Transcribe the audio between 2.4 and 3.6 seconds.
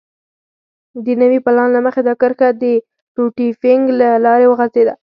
د روټي